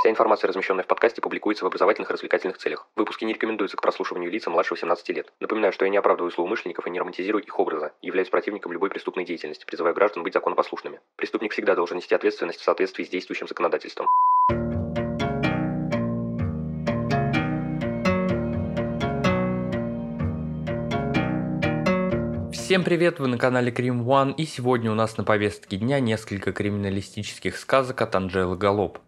[0.00, 2.86] Вся информация, размещенная в подкасте, публикуется в образовательных и развлекательных целях.
[2.96, 5.30] Выпуски не рекомендуются к прослушиванию лица младше 18 лет.
[5.40, 9.26] Напоминаю, что я не оправдываю злоумышленников и не романтизирую их образа, являюсь противником любой преступной
[9.26, 11.00] деятельности, призываю граждан быть законопослушными.
[11.16, 14.08] Преступник всегда должен нести ответственность в соответствии с действующим законодательством.
[22.54, 26.52] Всем привет, вы на канале Крим One, и сегодня у нас на повестке дня несколько
[26.52, 28.98] криминалистических сказок от Анжелы Галоп.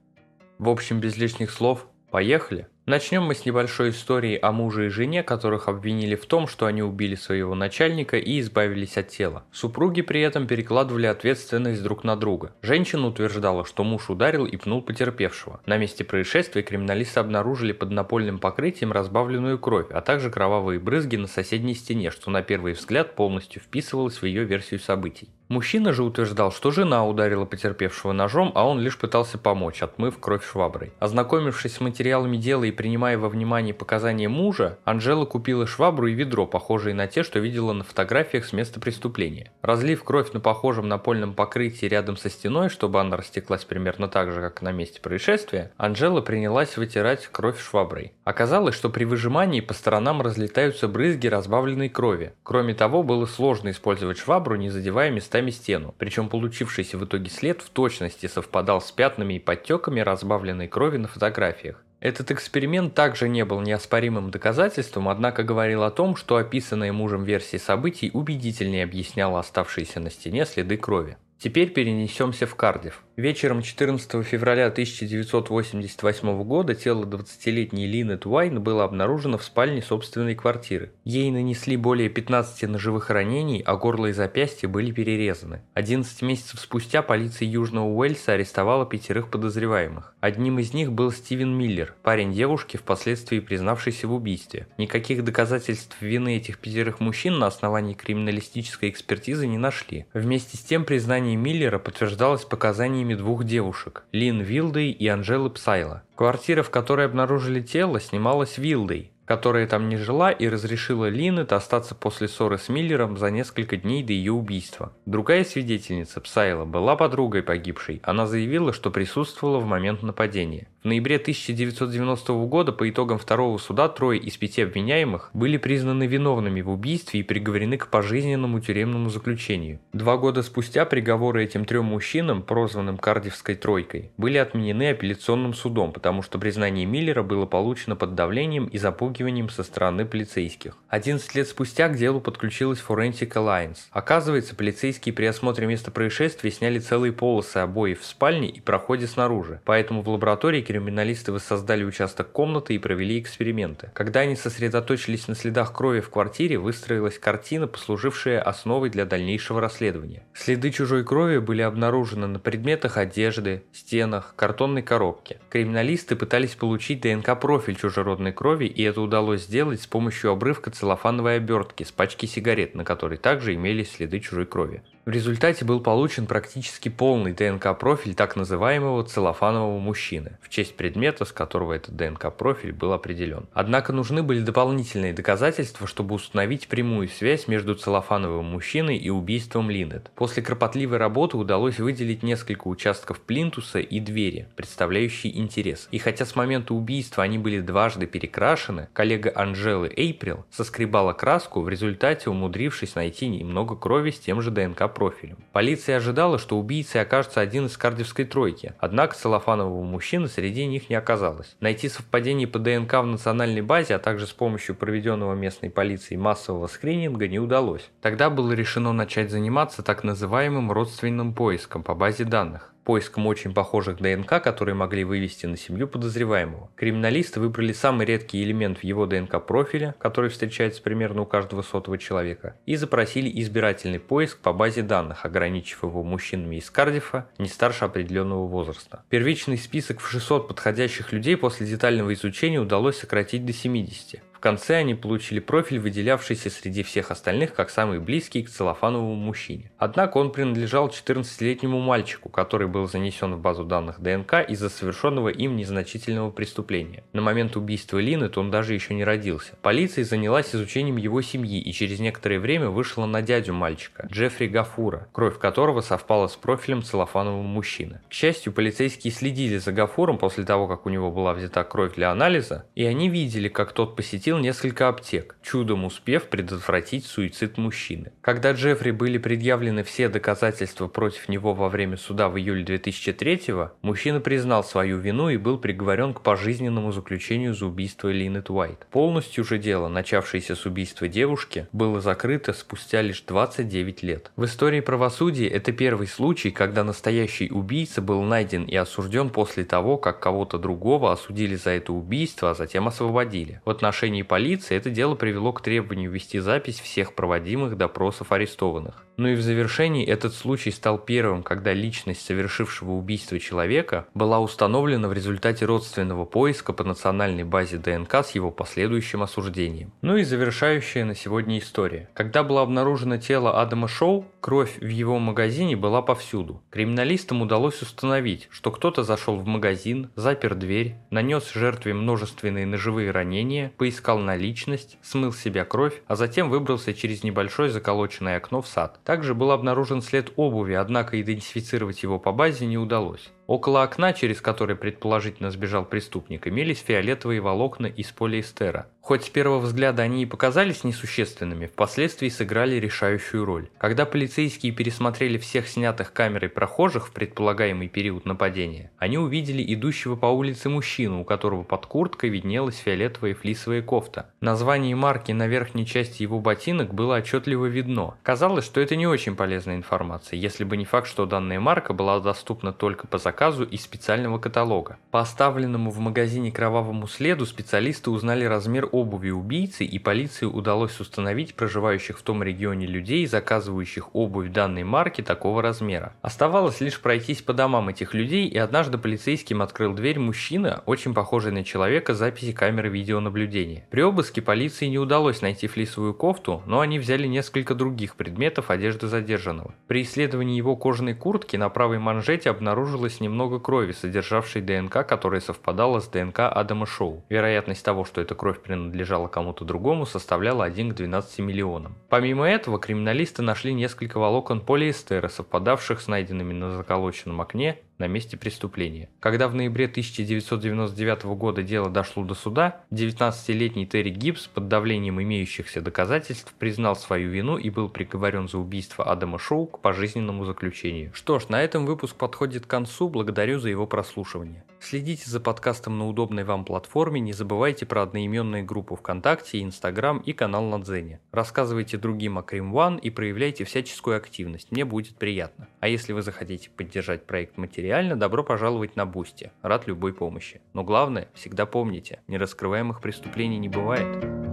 [0.58, 2.68] В общем, без лишних слов, поехали!
[2.92, 6.82] Начнем мы с небольшой истории о муже и жене, которых обвинили в том, что они
[6.82, 9.44] убили своего начальника и избавились от тела.
[9.50, 12.52] Супруги при этом перекладывали ответственность друг на друга.
[12.60, 15.62] Женщина утверждала, что муж ударил и пнул потерпевшего.
[15.64, 21.28] На месте происшествия криминалисты обнаружили под напольным покрытием разбавленную кровь, а также кровавые брызги на
[21.28, 25.30] соседней стене, что на первый взгляд полностью вписывалось в ее версию событий.
[25.52, 30.50] Мужчина же утверждал, что жена ударила потерпевшего ножом, а он лишь пытался помочь, отмыв кровь
[30.50, 30.94] шваброй.
[30.98, 36.48] Ознакомившись с материалами дела и принимая во внимание показания мужа, Анжела купила швабру и ведро,
[36.48, 39.52] похожие на те, что видела на фотографиях с места преступления.
[39.62, 44.40] Разлив кровь на похожем напольном покрытии рядом со стеной, чтобы она растеклась примерно так же,
[44.40, 48.14] как на месте происшествия, Анжела принялась вытирать кровь шваброй.
[48.24, 52.32] Оказалось, что при выжимании по сторонам разлетаются брызги разбавленной крови.
[52.42, 57.62] Кроме того, было сложно использовать швабру, не задевая местами стену, причем получившийся в итоге след
[57.62, 61.84] в точности совпадал с пятнами и подтеками разбавленной крови на фотографиях.
[62.02, 67.60] Этот эксперимент также не был неоспоримым доказательством, однако говорил о том, что описанная мужем версия
[67.60, 71.16] событий убедительнее объясняла оставшиеся на стене следы крови.
[71.42, 73.02] Теперь перенесемся в Кардифф.
[73.16, 80.92] Вечером 14 февраля 1988 года тело 20-летней Линетт Уайт было обнаружено в спальне собственной квартиры.
[81.02, 85.62] Ей нанесли более 15 ножевых ранений, а горло и запястья были перерезаны.
[85.74, 90.14] 11 месяцев спустя полиция Южного Уэльса арестовала пятерых подозреваемых.
[90.20, 94.68] Одним из них был Стивен Миллер, парень девушки, впоследствии признавшийся в убийстве.
[94.78, 100.06] Никаких доказательств вины этих пятерых мужчин на основании криминалистической экспертизы не нашли.
[100.14, 106.02] Вместе с тем признание Миллера подтверждалось показаниями двух девушек– Лин Вилдой и Анжелы Псайла.
[106.14, 111.94] Квартира, в которой обнаружили тело, снималась Вилдой, которая там не жила и разрешила Линетт остаться
[111.94, 114.92] после ссоры с Миллером за несколько дней до ее убийства.
[115.06, 118.00] Другая свидетельница, Псайла, была подругой погибшей.
[118.04, 120.68] Она заявила, что присутствовала в момент нападения.
[120.82, 126.60] В ноябре 1990 года по итогам второго суда трое из пяти обвиняемых были признаны виновными
[126.60, 129.78] в убийстве и приговорены к пожизненному тюремному заключению.
[129.92, 136.20] Два года спустя приговоры этим трем мужчинам, прозванным Кардивской тройкой, были отменены апелляционным судом, потому
[136.20, 140.76] что признание Миллера было получено под давлением и запугиванием со стороны полицейских.
[140.88, 143.78] 11 лет спустя к делу подключилась Forensic Alliance.
[143.92, 149.60] Оказывается, полицейские при осмотре места происшествия сняли целые полосы обоев в спальне и проходе снаружи,
[149.64, 153.90] поэтому в лаборатории криминалисты воссоздали участок комнаты и провели эксперименты.
[153.92, 160.22] Когда они сосредоточились на следах крови в квартире, выстроилась картина, послужившая основой для дальнейшего расследования.
[160.32, 165.36] Следы чужой крови были обнаружены на предметах одежды, стенах, картонной коробке.
[165.50, 171.82] Криминалисты пытались получить ДНК-профиль чужеродной крови, и это удалось сделать с помощью обрывка целлофановой обертки
[171.82, 174.82] с пачки сигарет, на которой также имелись следы чужой крови.
[175.04, 181.32] В результате был получен практически полный ДНК-профиль так называемого целлофанового мужчины, в честь предмета, с
[181.32, 183.46] которого этот ДНК-профиль был определен.
[183.52, 190.12] Однако нужны были дополнительные доказательства, чтобы установить прямую связь между целлофановым мужчиной и убийством Линнет.
[190.14, 195.88] После кропотливой работы удалось выделить несколько участков плинтуса и двери, представляющие интерес.
[195.90, 201.68] И хотя с момента убийства они были дважды перекрашены, коллега Анжелы Эйприл соскребала краску, в
[201.68, 205.38] результате умудрившись найти немного крови с тем же ДНК профилем.
[205.52, 210.96] Полиция ожидала, что убийцей окажется один из кардевской тройки, однако целлофанового мужчины среди них не
[210.96, 211.56] оказалось.
[211.60, 216.66] Найти совпадение по ДНК в национальной базе, а также с помощью проведенного местной полицией массового
[216.66, 217.90] скрининга не удалось.
[218.00, 223.98] Тогда было решено начать заниматься так называемым родственным поиском по базе данных поиском очень похожих
[223.98, 226.70] ДНК, которые могли вывести на семью подозреваемого.
[226.76, 232.56] Криминалисты выбрали самый редкий элемент в его ДНК-профиле, который встречается примерно у каждого сотого человека,
[232.66, 238.46] и запросили избирательный поиск по базе данных, ограничив его мужчинами из Кардифа не старше определенного
[238.46, 239.02] возраста.
[239.08, 244.94] Первичный список в 600 подходящих людей после детального изучения удалось сократить до 70 конце они
[244.94, 249.70] получили профиль, выделявшийся среди всех остальных как самый близкий к целлофановому мужчине.
[249.78, 255.56] Однако он принадлежал 14-летнему мальчику, который был занесен в базу данных ДНК из-за совершенного им
[255.56, 257.04] незначительного преступления.
[257.12, 259.52] На момент убийства Лины он даже еще не родился.
[259.62, 265.08] Полиция занялась изучением его семьи и через некоторое время вышла на дядю мальчика, Джеффри Гафура,
[265.12, 268.00] кровь которого совпала с профилем целлофанового мужчины.
[268.08, 272.10] К счастью, полицейские следили за Гафуром после того, как у него была взята кровь для
[272.10, 278.12] анализа, и они видели, как тот посетил несколько аптек, чудом успев предотвратить суицид мужчины.
[278.20, 284.20] Когда Джеффри были предъявлены все доказательства против него во время суда в июле 2003-го, мужчина
[284.20, 288.86] признал свою вину и был приговорен к пожизненному заключению за убийство Линет Уайт.
[288.90, 294.30] Полностью же дело, начавшееся с убийства девушки, было закрыто спустя лишь 29 лет.
[294.36, 299.98] В истории правосудия это первый случай, когда настоящий убийца был найден и осужден после того,
[299.98, 303.60] как кого-то другого осудили за это убийство, а затем освободили.
[303.64, 309.04] В отношении полиции это дело привело к требованию вести запись всех проводимых допросов арестованных.
[309.16, 315.08] Ну и в завершении этот случай стал первым, когда личность совершившего убийство человека была установлена
[315.08, 319.92] в результате родственного поиска по национальной базе ДНК с его последующим осуждением.
[320.00, 322.08] Ну и завершающая на сегодня история.
[322.14, 326.62] Когда было обнаружено тело Адама Шоу, кровь в его магазине была повсюду.
[326.70, 333.72] Криминалистам удалось установить, что кто-то зашел в магазин, запер дверь, нанес жертве множественные ножевые ранения,
[333.76, 339.00] поискал наличность, смыл себя кровь, а затем выбрался через небольшое заколоченное окно в сад.
[339.04, 343.30] Также был обнаружен след обуви, однако идентифицировать его по базе не удалось.
[343.52, 348.86] Около окна, через которое предположительно сбежал преступник, имелись фиолетовые волокна из полиэстера.
[349.02, 353.68] Хоть с первого взгляда они и показались несущественными, впоследствии сыграли решающую роль.
[353.76, 360.26] Когда полицейские пересмотрели всех снятых камерой прохожих в предполагаемый период нападения, они увидели идущего по
[360.26, 364.30] улице мужчину, у которого под курткой виднелась фиолетовая флисовая кофта.
[364.40, 368.14] Название марки на верхней части его ботинок было отчетливо видно.
[368.22, 372.18] Казалось, что это не очень полезная информация, если бы не факт, что данная марка была
[372.20, 374.98] доступна только по заказу заказу из специального каталога.
[375.10, 381.56] По оставленному в магазине кровавому следу специалисты узнали размер обуви убийцы и полиции удалось установить
[381.56, 386.14] проживающих в том регионе людей, заказывающих обувь данной марки такого размера.
[386.22, 391.50] Оставалось лишь пройтись по домам этих людей и однажды полицейским открыл дверь мужчина, очень похожий
[391.50, 393.86] на человека записи камеры видеонаблюдения.
[393.90, 399.08] При обыске полиции не удалось найти флисовую кофту, но они взяли несколько других предметов одежды
[399.08, 399.74] задержанного.
[399.88, 406.00] При исследовании его кожаной куртки на правой манжете обнаружилось немного крови, содержавшей ДНК, которая совпадала
[406.00, 407.24] с ДНК Адама Шоу.
[407.30, 411.96] Вероятность того, что эта кровь принадлежала кому-то другому, составляла 1 к 12 миллионам.
[412.10, 418.36] Помимо этого, криминалисты нашли несколько волокон полиэстера, совпадавших с найденными на заколоченном окне на месте
[418.36, 419.08] преступления.
[419.20, 425.80] Когда в ноябре 1999 года дело дошло до суда, 19-летний Терри Гибс под давлением имеющихся
[425.80, 431.12] доказательств признал свою вину и был приговорен за убийство Адама Шоу к пожизненному заключению.
[431.14, 434.64] Что ж, на этом выпуск подходит к концу, благодарю за его прослушивание.
[434.80, 440.32] Следите за подкастом на удобной вам платформе, не забывайте про одноименные группы ВКонтакте, Инстаграм и
[440.32, 441.20] канал на Дзене.
[441.30, 445.68] Рассказывайте другим о Crime One и проявляйте всяческую активность, мне будет приятно.
[445.78, 449.52] А если вы захотите поддержать проект материально, добро пожаловать на Бусти.
[449.60, 450.62] Рад любой помощи.
[450.72, 454.51] Но главное, всегда помните, нераскрываемых преступлений не бывает.